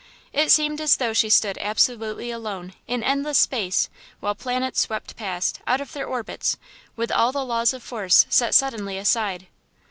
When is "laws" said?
7.45-7.71